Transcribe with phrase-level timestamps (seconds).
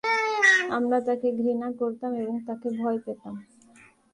[0.69, 3.35] আমরা তাকে ঘৃণা করতাম এবং তাকে ভয় পেতাম।